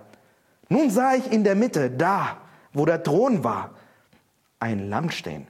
nun 0.69 0.89
sah 0.89 1.15
ich 1.15 1.31
in 1.31 1.43
der 1.43 1.55
Mitte, 1.55 1.91
da, 1.91 2.37
wo 2.73 2.85
der 2.85 3.03
Thron 3.03 3.43
war, 3.43 3.71
ein 4.59 4.89
Lamm 4.89 5.09
stehen, 5.09 5.47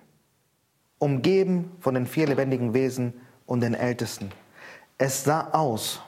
umgeben 0.98 1.72
von 1.80 1.94
den 1.94 2.08
vier 2.08 2.28
lebendigen 2.28 2.74
Wesen 2.74 3.14
und 3.46 3.62
den 3.62 3.74
Ältesten. 3.74 4.32
Es 4.98 5.24
sah 5.24 5.50
aus, 5.52 6.02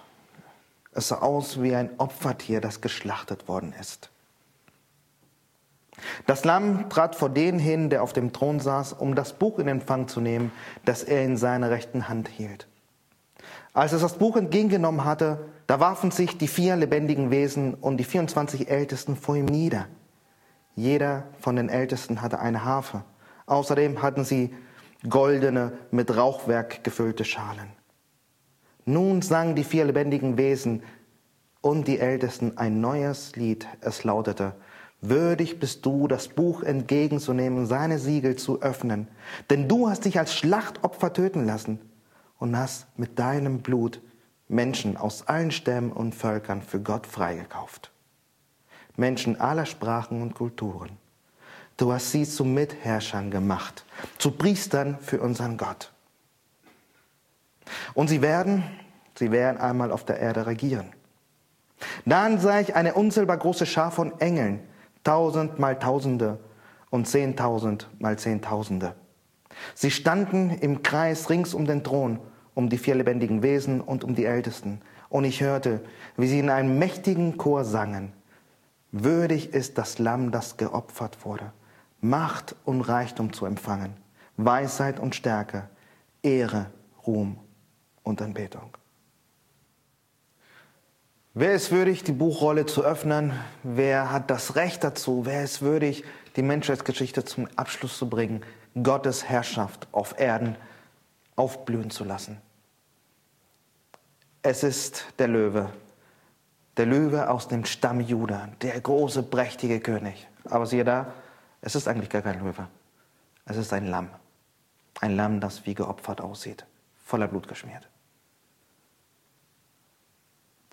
es 0.94 1.10
sah 1.10 1.20
aus 1.20 1.62
wie 1.62 1.76
ein 1.76 1.92
Opfertier, 1.98 2.62
das 2.62 2.82
geschlachtet 2.82 3.48
worden 3.48 3.74
ist. 3.80 4.10
Das 6.26 6.46
Lamm 6.46 6.90
trat 6.90 7.16
vor 7.16 7.30
den 7.30 7.60
hin, 7.60 7.90
der 7.90 8.04
auf 8.04 8.14
dem 8.14 8.34
Thron 8.34 8.60
saß, 8.60 8.94
um 8.94 9.16
das 9.16 9.34
Buch 9.34 9.60
in 9.60 9.68
Empfang 9.68 10.08
zu 10.08 10.20
nehmen, 10.20 10.52
das 10.86 11.04
er 11.04 11.24
in 11.24 11.38
seiner 11.38 11.70
rechten 11.70 12.10
Hand 12.10 12.28
hielt. 12.28 12.68
Als 13.74 13.94
es 13.94 14.02
das 14.02 14.18
Buch 14.18 14.36
entgegengenommen 14.36 15.06
hatte, 15.06 15.46
da 15.66 15.80
warfen 15.80 16.12
sich 16.12 16.38
die 16.38 16.50
vier 16.50 16.76
lebendigen 16.76 17.32
Wesen 17.32 17.74
und 17.74 17.98
die 17.98 18.04
24 18.04 18.70
Ältesten 18.70 19.16
vor 19.16 19.38
ihm 19.38 19.46
nieder. 19.46 19.88
Jeder 20.76 21.28
von 21.40 21.56
den 21.56 21.70
Ältesten 21.70 22.22
hatte 22.22 22.40
eine 22.40 22.66
Harfe. 22.66 23.06
Außerdem 23.46 24.02
hatten 24.02 24.26
sie 24.26 24.54
goldene, 25.08 25.72
mit 25.90 26.16
Rauchwerk 26.16 26.84
gefüllte 26.84 27.24
Schalen. 27.24 27.70
Nun 28.84 29.22
sangen 29.22 29.56
die 29.56 29.64
vier 29.64 29.86
lebendigen 29.86 30.38
Wesen 30.38 30.84
und 31.62 31.88
die 31.88 32.00
Ältesten 32.00 32.58
ein 32.58 32.82
neues 32.82 33.36
Lied. 33.38 33.68
Es 33.80 34.04
lautete, 34.04 34.54
Würdig 35.00 35.60
bist 35.60 35.86
du, 35.86 36.08
das 36.08 36.28
Buch 36.28 36.62
entgegenzunehmen, 36.62 37.66
seine 37.66 37.98
Siegel 38.00 38.36
zu 38.36 38.62
öffnen. 38.62 39.08
Denn 39.50 39.68
du 39.68 39.90
hast 39.90 40.06
dich 40.06 40.20
als 40.20 40.36
Schlachtopfer 40.36 41.14
töten 41.14 41.46
lassen 41.46 41.80
und 42.42 42.58
hast 42.58 42.88
mit 42.98 43.20
deinem 43.20 43.60
Blut 43.60 44.02
Menschen 44.48 44.98
aus 44.98 45.28
allen 45.28 45.52
Stämmen 45.52 45.92
und 45.92 46.16
Völkern 46.16 46.64
für 46.64 46.82
Gott 46.82 47.06
freigekauft. 47.06 47.92
Menschen 48.98 49.40
aller 49.40 49.68
Sprachen 49.68 50.24
und 50.24 50.34
Kulturen. 50.34 50.98
Du 51.78 51.94
hast 51.94 52.12
sie 52.12 52.26
zu 52.26 52.44
Mitherrschern 52.44 53.30
gemacht, 53.30 53.86
zu 54.18 54.32
Priestern 54.32 54.98
für 55.00 55.22
unseren 55.22 55.56
Gott. 55.56 55.92
Und 57.94 58.08
sie 58.08 58.24
werden, 58.24 58.64
sie 59.16 59.32
werden 59.32 59.62
einmal 59.62 59.92
auf 59.92 60.04
der 60.04 60.20
Erde 60.20 60.48
regieren. 60.48 60.92
Dann 62.06 62.40
sah 62.40 62.60
ich 62.60 62.76
eine 62.76 62.96
unzählbar 62.96 63.38
große 63.38 63.68
Schar 63.68 63.92
von 63.92 64.20
Engeln, 64.20 64.62
tausend 65.04 65.60
mal 65.60 65.78
Tausende 65.78 66.40
und 66.90 67.08
zehntausend 67.08 67.88
mal 68.00 68.18
Zehntausende. 68.18 68.96
Sie 69.76 69.92
standen 69.92 70.50
im 70.50 70.82
Kreis 70.82 71.30
rings 71.30 71.54
um 71.54 71.66
den 71.66 71.84
Thron, 71.84 72.20
um 72.54 72.70
die 72.70 72.78
vier 72.78 72.96
lebendigen 72.96 73.44
Wesen 73.44 73.82
und 73.82 74.04
um 74.04 74.16
die 74.16 74.26
Ältesten. 74.26 74.82
Und 75.10 75.26
ich 75.26 75.42
hörte, 75.42 75.82
wie 76.18 76.28
sie 76.28 76.40
in 76.40 76.50
einem 76.50 76.80
mächtigen 76.80 77.38
Chor 77.38 77.66
sangen. 77.66 78.14
Würdig 78.92 79.54
ist 79.54 79.78
das 79.78 80.00
Lamm, 80.00 80.32
das 80.32 80.58
geopfert 80.58 81.26
wurde, 81.26 81.54
Macht 82.02 82.56
und 82.66 82.82
Reichtum 82.82 83.32
zu 83.32 83.46
empfangen, 83.46 83.94
Weisheit 84.38 85.00
und 85.00 85.16
Stärke, 85.16 85.70
Ehre, 86.24 86.68
Ruhm 87.06 87.38
und 88.04 88.22
Anbetung. 88.22 88.78
Wer 91.34 91.54
ist 91.54 91.72
würdig, 91.72 92.04
die 92.04 92.12
Buchrolle 92.12 92.66
zu 92.66 92.84
öffnen? 92.84 93.32
Wer 93.64 94.12
hat 94.12 94.30
das 94.30 94.58
Recht 94.58 94.84
dazu? 94.84 95.26
Wer 95.26 95.46
ist 95.46 95.62
würdig, 95.62 96.04
die 96.36 96.42
Menschheitsgeschichte 96.42 97.24
zum 97.24 97.48
Abschluss 97.56 97.98
zu 97.98 98.10
bringen, 98.10 98.44
Gottes 98.84 99.30
Herrschaft 99.30 99.88
auf 99.94 100.20
Erden 100.20 100.58
aufblühen 101.36 101.90
zu 101.90 102.04
lassen? 102.04 102.42
Es 104.44 104.64
ist 104.64 105.06
der 105.20 105.28
Löwe, 105.28 105.72
der 106.78 106.86
Löwe 106.86 107.30
aus 107.30 107.48
dem 107.48 107.66
Stamm 107.66 108.00
Juda, 108.00 108.50
der 108.62 108.80
große, 108.80 109.24
prächtige 109.24 109.80
König. 109.80 110.28
Aber 110.46 110.66
siehe 110.66 110.84
da, 110.84 111.14
es 111.62 111.76
ist 111.76 111.88
eigentlich 111.88 112.10
gar 112.10 112.22
kein 112.22 112.40
Löwe. 112.40 112.68
Es 113.46 113.58
ist 113.58 113.74
ein 113.74 113.88
Lamm. 113.88 114.10
Ein 115.00 115.16
Lamm, 115.16 115.40
das 115.40 115.66
wie 115.66 115.74
geopfert 115.74 116.22
aussieht, 116.22 116.66
voller 117.06 117.28
Blut 117.28 117.48
geschmiert. 117.48 117.88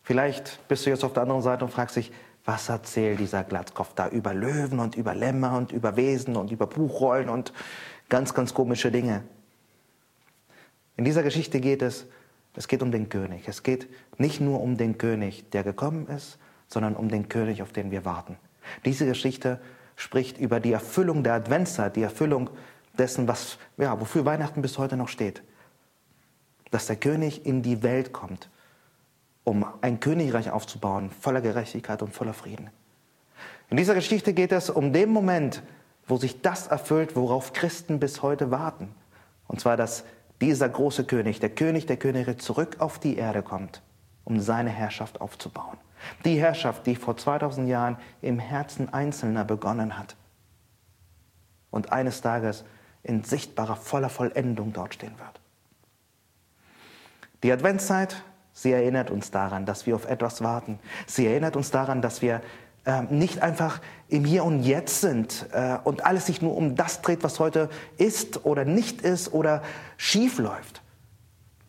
Vielleicht 0.03 0.67
bist 0.69 0.87
du 0.87 0.91
jetzt 0.91 1.05
auf 1.05 1.13
der 1.13 1.25
anderen 1.25 1.43
Seite 1.43 1.65
und 1.65 1.71
fragst 1.71 1.97
dich, 1.97 2.13
was 2.45 2.71
erzählt 2.71 3.21
dieser 3.21 3.45
Glatzkopf 3.45 3.93
da 3.95 4.09
über 4.09 4.33
Löwen 4.33 4.79
und 4.79 4.97
über 4.97 5.15
Lämmer 5.15 5.55
und 5.57 5.73
über 5.73 5.97
Wesen 5.97 6.37
und 6.37 6.51
über 6.51 6.67
Buchrollen 6.67 7.29
und 7.29 7.53
ganz, 8.09 8.33
ganz 8.33 8.55
komische 8.55 8.91
Dinge. 8.91 9.23
In 10.99 11.05
dieser 11.05 11.23
Geschichte 11.23 11.61
geht 11.61 11.81
es, 11.81 12.05
es 12.55 12.69
geht 12.69 12.83
um 12.83 12.93
den 12.93 13.09
König. 13.09 13.49
Es 13.49 13.63
geht 13.63 13.89
nicht 14.19 14.41
nur 14.41 14.61
um 14.61 14.77
den 14.77 14.99
König, 14.99 15.49
der 15.51 15.63
gekommen 15.63 16.09
ist, 16.09 16.39
sondern 16.67 16.97
um 16.97 17.09
den 17.09 17.31
König, 17.31 17.63
auf 17.63 17.73
den 17.73 17.91
wir 17.91 18.05
warten. 18.05 18.37
Diese 18.85 19.07
Geschichte 19.07 19.61
spricht 19.97 20.37
über 20.39 20.61
die 20.61 20.73
Erfüllung 20.73 21.23
der 21.23 21.35
Adventszeit, 21.35 21.97
die 21.97 22.03
Erfüllung 22.03 22.51
dessen, 22.99 23.29
was, 23.29 23.59
ja, 23.79 23.99
wofür 23.99 24.27
Weihnachten 24.27 24.61
bis 24.61 24.77
heute 24.77 24.99
noch 24.99 25.09
steht. 25.09 25.43
Dass 26.71 26.87
der 26.87 26.97
König 26.97 27.47
in 27.47 27.63
die 27.63 27.83
Welt 27.83 28.13
kommt 28.13 28.51
um 29.49 29.65
ein 29.81 29.99
Königreich 29.99 30.51
aufzubauen, 30.51 31.11
voller 31.11 31.41
Gerechtigkeit 31.41 32.03
und 32.03 32.13
voller 32.13 32.35
Frieden. 32.35 32.69
In 33.71 33.79
dieser 33.79 33.95
Geschichte 33.95 34.35
geht 34.35 34.53
es 34.53 34.69
um 34.69 34.93
den 34.93 35.11
Moment, 35.11 35.63
wo 36.07 36.19
sich 36.19 36.43
das 36.43 36.67
erfüllt, 36.67 37.17
worauf 37.17 37.55
Christen 37.55 37.99
bis 37.99 38.21
heute 38.21 38.51
warten. 38.51 38.95
Und 39.47 39.59
zwar, 39.61 39.79
dass 39.79 40.05
dieser 40.41 40.69
große 40.69 41.05
König, 41.05 41.41
der 41.41 41.51
König 41.51 41.87
der 41.87 41.97
Könige, 41.97 42.37
zurück 42.37 42.77
auf 42.79 42.99
die 42.99 43.17
Erde 43.17 43.43
kommt, 43.43 43.83
um 44.25 44.41
seine 44.41 44.71
Herrschaft 44.71 45.21
aufzubauen. 45.21 45.79
Die 46.25 46.41
Herrschaft, 46.41 46.87
die 46.87 46.95
vor 46.95 47.17
2000 47.17 47.69
Jahren 47.69 47.97
im 48.23 48.39
Herzen 48.39 48.93
Einzelner 48.93 49.45
begonnen 49.45 49.99
hat 49.99 50.17
und 51.71 51.93
eines 51.93 52.21
Tages 52.21 52.65
in 53.03 53.25
sichtbarer, 53.25 53.77
voller 53.77 54.09
Vollendung 54.09 54.73
dort 54.73 54.95
stehen 54.95 55.19
wird. 55.19 55.41
Die 57.43 57.53
Adventszeit 57.53 58.23
Sie 58.59 58.73
erinnert 58.73 59.13
uns 59.13 59.31
daran, 59.31 59.67
dass 59.67 59.87
wir 59.87 59.95
auf 59.95 60.05
etwas 60.07 60.43
warten. 60.43 60.81
Sie 61.07 61.29
erinnert 61.29 61.55
uns 61.55 61.71
daran, 61.71 62.03
dass 62.03 62.23
wir 62.23 62.41
äh, 62.89 63.03
nicht 63.11 63.43
einfach 63.43 63.83
im 64.09 64.25
Hier 64.25 64.45
und 64.45 64.63
Jetzt 64.63 65.03
sind 65.03 65.47
äh, 65.53 65.77
und 65.85 66.07
alles 66.07 66.25
sich 66.25 66.41
nur 66.41 66.57
um 66.57 66.75
das 66.75 67.03
dreht, 67.03 67.23
was 67.23 67.39
heute 67.39 67.69
ist 67.99 68.47
oder 68.47 68.65
nicht 68.65 69.03
ist 69.03 69.35
oder 69.35 69.63
schief 69.99 70.39
läuft. 70.39 70.81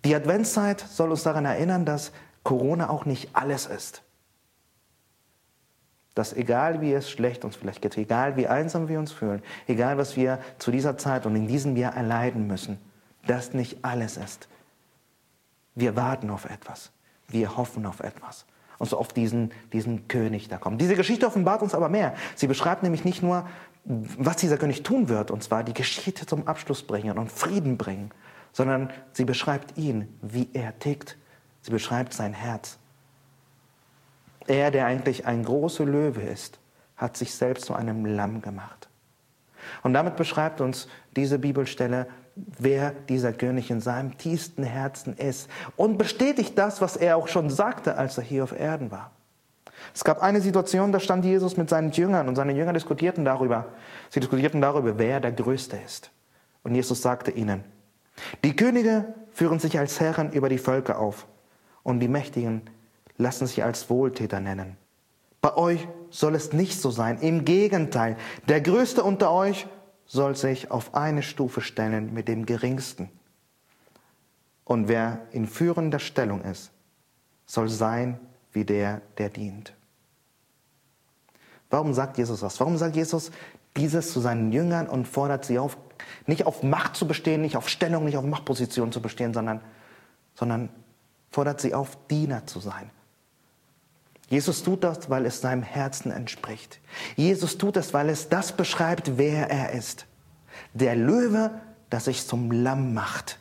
Die 0.06 0.16
Adventszeit 0.16 0.80
soll 0.80 1.12
uns 1.12 1.24
daran 1.24 1.44
erinnern, 1.44 1.84
dass 1.84 2.14
Corona 2.44 2.90
auch 2.90 3.04
nicht 3.04 3.36
alles 3.36 3.66
ist. 3.66 4.02
Dass 6.16 6.32
egal 6.32 6.80
wie 6.80 6.94
es 6.94 7.10
schlecht 7.10 7.44
uns 7.44 7.58
vielleicht 7.58 7.82
geht, 7.82 7.98
egal 7.98 8.38
wie 8.38 8.48
einsam 8.48 8.88
wir 8.88 8.98
uns 8.98 9.12
fühlen, 9.12 9.44
egal 9.68 9.98
was 9.98 10.16
wir 10.16 10.40
zu 10.58 10.72
dieser 10.72 10.98
Zeit 10.98 11.26
und 11.26 11.36
in 11.36 11.50
diesem 11.50 11.76
Jahr 11.76 11.98
erleiden 11.98 12.48
müssen, 12.48 12.80
das 13.28 13.54
nicht 13.54 13.84
alles 13.84 14.16
ist. 14.16 14.48
Wir 15.76 15.98
warten 15.98 16.30
auf 16.30 16.46
etwas. 16.46 16.92
Wir 17.28 17.58
hoffen 17.58 17.86
auf 17.86 18.00
etwas. 18.00 18.46
Und 18.80 18.90
so 18.90 18.98
auf 18.98 19.10
diesen, 19.10 19.52
diesen 19.74 20.08
König 20.08 20.48
da 20.48 20.58
kommt. 20.58 20.82
Diese 20.82 20.96
Geschichte 20.96 21.28
offenbart 21.28 21.62
uns 21.62 21.76
aber 21.76 21.90
mehr. 21.90 22.16
Sie 22.36 22.48
beschreibt 22.48 22.82
nämlich 22.82 23.06
nicht 23.06 23.22
nur, 23.22 23.46
was 23.84 24.38
dieser 24.38 24.58
König 24.58 24.84
tun 24.84 25.10
wird, 25.10 25.32
und 25.32 25.44
zwar 25.44 25.64
die 25.64 25.74
Geschichte 25.74 26.26
zum 26.26 26.48
Abschluss 26.48 26.84
bringen 26.84 27.18
und 27.18 27.32
Frieden 27.32 27.78
bringen, 27.78 28.12
sondern 28.54 28.92
sie 29.12 29.26
beschreibt 29.26 29.78
ihn, 29.78 30.08
wie 30.22 30.50
er 30.54 30.80
tickt. 30.80 31.18
Sie 31.62 31.72
beschreibt 31.72 32.14
sein 32.14 32.34
Herz. 32.34 32.80
Er, 34.48 34.72
der 34.72 34.86
eigentlich 34.86 35.28
ein 35.28 35.44
großer 35.44 35.86
Löwe 35.86 36.22
ist, 36.22 36.60
hat 36.98 37.18
sich 37.18 37.36
selbst 37.36 37.66
zu 37.66 37.76
einem 37.76 38.06
Lamm 38.06 38.42
gemacht. 38.42 38.90
Und 39.84 39.94
damit 39.94 40.16
beschreibt 40.16 40.62
uns 40.62 40.88
diese 41.16 41.38
Bibelstelle 41.38 42.08
wer 42.58 42.92
dieser 42.92 43.34
König 43.34 43.72
in 43.72 43.82
seinem 43.82 44.18
tiefsten 44.18 44.64
Herzen 44.64 45.16
ist 45.16 45.50
und 45.76 45.98
bestätigt 45.98 46.58
das, 46.58 46.82
was 46.82 46.98
er 46.98 47.18
auch 47.18 47.28
schon 47.28 47.50
sagte, 47.50 47.98
als 47.98 48.18
er 48.18 48.24
hier 48.24 48.44
auf 48.44 48.58
Erden 48.58 48.92
war. 48.92 49.12
Es 49.94 50.04
gab 50.04 50.22
eine 50.22 50.42
Situation, 50.42 50.92
da 50.92 51.00
stand 51.00 51.26
Jesus 51.26 51.58
mit 51.58 51.70
seinen 51.70 51.92
Jüngern 51.92 52.28
und 52.28 52.36
seine 52.36 52.54
Jünger 52.54 52.74
diskutierten 52.74 53.26
darüber. 53.26 53.66
Sie 54.10 54.20
diskutierten 54.20 54.62
darüber, 54.62 54.98
wer 54.98 55.20
der 55.20 55.32
Größte 55.32 55.78
ist. 55.86 56.12
Und 56.64 56.76
Jesus 56.76 57.02
sagte 57.02 57.32
ihnen, 57.32 57.64
die 58.44 58.56
Könige 58.56 59.14
führen 59.32 59.60
sich 59.60 59.80
als 59.80 60.00
Herren 60.00 60.32
über 60.32 60.50
die 60.50 60.58
Völker 60.58 61.00
auf 61.00 61.28
und 61.84 62.00
die 62.02 62.08
Mächtigen 62.08 62.62
lassen 63.18 63.48
sich 63.48 63.64
als 63.64 63.90
Wohltäter 63.90 64.40
nennen. 64.40 64.78
Bei 65.42 65.56
euch 65.56 65.88
soll 66.10 66.36
es 66.36 66.52
nicht 66.52 66.82
so 66.82 66.92
sein. 66.92 67.20
Im 67.22 67.46
Gegenteil, 67.46 68.18
der 68.48 68.60
Größte 68.60 69.04
unter 69.04 69.32
euch 69.32 69.68
soll 70.10 70.36
sich 70.36 70.72
auf 70.72 70.96
eine 70.96 71.22
Stufe 71.22 71.62
stellen 71.62 72.16
mit 72.16 72.28
dem 72.28 72.48
Geringsten. 72.48 73.10
Und 74.66 74.88
wer 74.88 75.28
in 75.32 75.46
führender 75.46 76.00
Stellung 76.00 76.42
ist, 76.42 76.72
soll 77.46 77.70
sein 77.70 78.20
wie 78.52 78.66
der, 78.66 79.02
der 79.20 79.30
dient. 79.30 79.74
Warum 81.70 81.94
sagt 81.94 82.18
Jesus 82.18 82.40
das? 82.40 82.60
Warum 82.60 82.78
sagt 82.78 82.96
Jesus 82.96 83.32
dieses 83.78 84.12
zu 84.12 84.20
seinen 84.20 84.52
Jüngern 84.52 84.88
und 84.88 85.08
fordert 85.08 85.46
sie 85.46 85.60
auf, 85.60 85.78
nicht 86.26 86.48
auf 86.48 86.64
Macht 86.64 86.96
zu 86.96 87.08
bestehen, 87.08 87.42
nicht 87.42 87.56
auf 87.56 87.70
Stellung, 87.70 88.06
nicht 88.06 88.18
auf 88.18 88.26
Machtposition 88.26 88.92
zu 88.92 89.04
bestehen, 89.04 89.32
sondern, 89.32 89.62
sondern 90.34 90.70
fordert 91.30 91.62
sie 91.62 91.76
auf, 91.76 92.00
Diener 92.08 92.48
zu 92.48 92.60
sein. 92.60 92.90
Jesus 94.30 94.64
tut 94.64 94.84
das, 94.84 95.10
weil 95.10 95.26
es 95.26 95.42
seinem 95.42 95.64
Herzen 95.64 96.12
entspricht. 96.12 96.80
Jesus 97.16 97.58
tut 97.58 97.76
das, 97.76 97.94
weil 97.94 98.10
es 98.10 98.30
das 98.30 98.52
beschreibt, 98.52 99.18
wer 99.18 99.50
er 99.50 99.72
ist. 99.72 100.06
Der 100.74 100.96
Löwe, 100.96 101.52
der 101.92 102.00
sich 102.00 102.26
zum 102.28 102.52
Lamm 102.52 102.94
macht. 102.94 103.40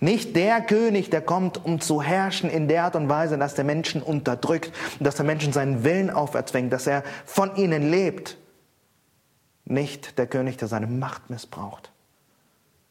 Nicht 0.00 0.34
der 0.34 0.60
König, 0.62 1.10
der 1.10 1.20
kommt, 1.20 1.64
um 1.64 1.80
zu 1.80 2.02
herrschen 2.02 2.50
in 2.50 2.68
der 2.68 2.84
Art 2.84 2.96
und 2.96 3.08
Weise, 3.08 3.38
dass 3.38 3.54
der 3.54 3.64
Menschen 3.64 4.02
unterdrückt, 4.02 4.72
dass 4.98 5.16
der 5.16 5.26
Menschen 5.26 5.52
seinen 5.52 5.84
Willen 5.84 6.10
auferzwingt, 6.10 6.72
dass 6.72 6.86
er 6.86 7.04
von 7.24 7.54
ihnen 7.54 7.90
lebt. 7.90 8.38
Nicht 9.66 10.18
der 10.18 10.26
König, 10.26 10.56
der 10.56 10.68
seine 10.68 10.86
Macht 10.88 11.30
missbraucht, 11.30 11.92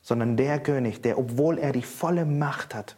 sondern 0.01 0.37
der 0.37 0.59
König, 0.59 1.01
der, 1.01 1.17
obwohl 1.17 1.57
er 1.57 1.73
die 1.73 1.81
volle 1.81 2.25
Macht 2.25 2.73
hat, 2.73 2.95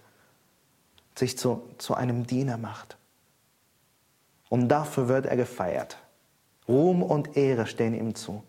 sich 1.15 1.38
zu, 1.38 1.63
zu 1.77 1.95
einem 1.95 2.27
Diener 2.27 2.57
macht. 2.57 2.97
Und 4.51 4.67
dafür 4.67 5.08
wird 5.08 5.27
er 5.27 5.38
gefeiert. 5.38 5.98
Ruhm 6.67 7.03
und 7.03 7.38
Ehre 7.38 7.65
stehen 7.65 7.93
ihm 7.93 8.15
zu. 8.15 8.43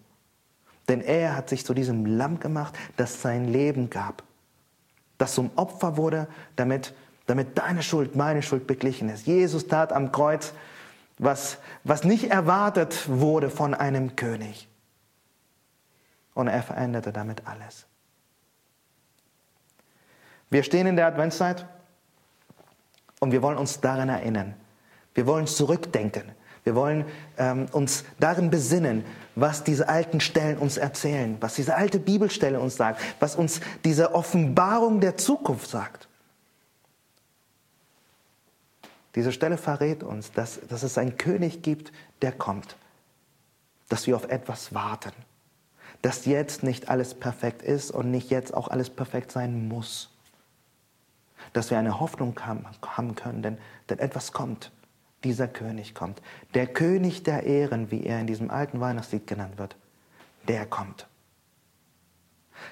Denn 0.88 1.00
er 1.00 1.36
hat 1.36 1.48
sich 1.48 1.64
zu 1.64 1.74
diesem 1.74 2.04
Lamm 2.04 2.40
gemacht, 2.40 2.76
das 2.96 3.22
sein 3.22 3.46
Leben 3.46 3.88
gab, 3.88 4.24
das 5.16 5.36
zum 5.36 5.52
Opfer 5.54 5.96
wurde, 5.96 6.26
damit, 6.56 6.92
damit 7.26 7.56
deine 7.56 7.84
Schuld, 7.84 8.16
meine 8.16 8.42
Schuld 8.42 8.66
beglichen 8.66 9.10
ist. 9.10 9.28
Jesus 9.28 9.68
tat 9.68 9.92
am 9.92 10.10
Kreuz, 10.10 10.54
was, 11.18 11.58
was 11.84 12.02
nicht 12.02 12.32
erwartet 12.32 13.08
wurde 13.08 13.48
von 13.48 13.72
einem 13.72 14.16
König. 14.16 14.68
Und 16.34 16.48
er 16.48 16.64
veränderte 16.64 17.12
damit 17.12 17.46
alles. 17.46 17.86
Wir 20.50 20.64
stehen 20.64 20.88
in 20.88 20.96
der 20.96 21.06
Adventszeit 21.06 21.64
und 23.20 23.30
wir 23.30 23.40
wollen 23.40 23.56
uns 23.56 23.80
daran 23.80 24.08
erinnern. 24.08 24.56
Wir 25.14 25.26
wollen 25.26 25.46
zurückdenken. 25.46 26.32
Wir 26.64 26.74
wollen 26.74 27.04
ähm, 27.38 27.66
uns 27.72 28.04
darin 28.20 28.50
besinnen, 28.50 29.04
was 29.34 29.64
diese 29.64 29.88
alten 29.88 30.20
Stellen 30.20 30.58
uns 30.58 30.76
erzählen, 30.76 31.36
was 31.40 31.54
diese 31.54 31.74
alte 31.74 31.98
Bibelstelle 31.98 32.60
uns 32.60 32.76
sagt, 32.76 33.00
was 33.18 33.34
uns 33.34 33.60
diese 33.84 34.14
Offenbarung 34.14 35.00
der 35.00 35.16
Zukunft 35.16 35.68
sagt. 35.68 36.08
Diese 39.16 39.32
Stelle 39.32 39.58
verrät 39.58 40.02
uns, 40.02 40.32
dass, 40.32 40.60
dass 40.68 40.84
es 40.84 40.96
einen 40.96 41.16
König 41.16 41.62
gibt, 41.62 41.92
der 42.22 42.32
kommt, 42.32 42.76
dass 43.88 44.06
wir 44.06 44.14
auf 44.14 44.28
etwas 44.28 44.72
warten, 44.72 45.12
dass 46.00 46.24
jetzt 46.26 46.62
nicht 46.62 46.88
alles 46.88 47.14
perfekt 47.14 47.62
ist 47.62 47.90
und 47.90 48.10
nicht 48.10 48.30
jetzt 48.30 48.54
auch 48.54 48.68
alles 48.68 48.88
perfekt 48.88 49.32
sein 49.32 49.68
muss 49.68 50.12
dass 51.52 51.70
wir 51.70 51.78
eine 51.78 52.00
Hoffnung 52.00 52.38
haben 52.40 53.14
können, 53.14 53.42
denn, 53.42 53.58
denn 53.88 53.98
etwas 53.98 54.32
kommt. 54.32 54.70
Dieser 55.24 55.48
König 55.48 55.94
kommt. 55.94 56.20
Der 56.54 56.66
König 56.66 57.22
der 57.22 57.44
Ehren, 57.44 57.90
wie 57.90 58.04
er 58.04 58.20
in 58.20 58.26
diesem 58.26 58.50
alten 58.50 58.80
Weihnachtslied 58.80 59.26
genannt 59.26 59.58
wird, 59.58 59.76
der 60.48 60.66
kommt. 60.66 61.06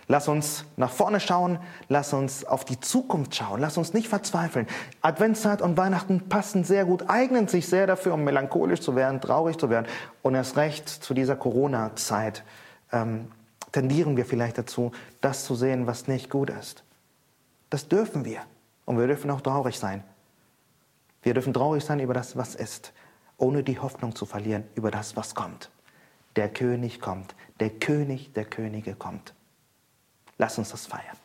Lass 0.07 0.28
uns 0.28 0.64
nach 0.76 0.91
vorne 0.91 1.21
schauen, 1.21 1.58
lass 1.89 2.13
uns 2.13 2.45
auf 2.45 2.65
die 2.65 2.80
Zukunft 2.80 3.34
schauen, 3.34 3.60
lass 3.60 3.76
uns 3.76 3.93
nicht 3.93 4.08
verzweifeln. 4.08 4.67
Adventszeit 5.02 5.63
und 5.63 5.76
Weihnachten 5.76 6.28
passen 6.28 6.65
sehr 6.65 6.84
gut, 6.84 7.08
eignen 7.08 7.49
sich 7.49 7.69
sehr 7.69 7.86
dafür, 7.86 8.15
um 8.15 8.25
melancholisch 8.25 8.80
zu 8.80 8.97
werden, 8.97 9.21
traurig 9.21 9.58
zu 9.58 9.71
werden. 9.71 9.86
Und 10.23 10.34
erst 10.34 10.56
recht 10.56 10.89
zu 10.89 11.15
dieser 11.15 11.36
Corona-Zeit 11.36 12.45
ähm, 12.93 13.30
tendieren 13.73 14.17
wir 14.17 14.26
vielleicht 14.26 14.58
dazu, 14.58 14.93
das 15.21 15.45
zu 15.45 15.54
sehen, 15.54 15.86
was 15.86 16.08
nicht 16.08 16.30
gut 16.30 16.50
ist. 16.50 16.84
Das 17.69 17.89
dürfen 17.89 18.25
wir. 18.25 18.41
Und 18.84 18.99
wir 18.99 19.06
dürfen 19.06 19.30
auch 19.30 19.41
traurig 19.41 19.78
sein. 19.78 20.02
Wir 21.23 21.35
dürfen 21.35 21.52
traurig 21.52 21.85
sein 21.85 22.00
über 22.00 22.15
das, 22.15 22.37
was 22.37 22.54
ist, 22.54 22.93
ohne 23.37 23.63
die 23.63 23.78
Hoffnung 23.78 24.15
zu 24.15 24.26
verlieren 24.26 24.65
über 24.75 24.91
das, 24.91 25.17
was 25.17 25.35
kommt. 25.35 25.71
Der 26.37 26.49
König 26.49 27.00
kommt. 27.00 27.35
Der 27.59 27.71
König 27.71 28.33
der 28.33 28.45
Könige 28.45 28.95
kommt. 28.95 29.35
Lass 30.39 30.59
uns 30.59 30.71
das 30.71 30.87
feiern. 30.87 31.17